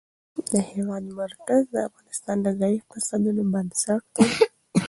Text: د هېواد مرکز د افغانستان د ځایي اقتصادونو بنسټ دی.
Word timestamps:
د 0.51 0.53
هېواد 0.71 1.03
مرکز 1.19 1.61
د 1.73 1.75
افغانستان 1.87 2.37
د 2.41 2.47
ځایي 2.59 2.75
اقتصادونو 2.79 3.41
بنسټ 3.53 4.01
دی. 4.15 4.27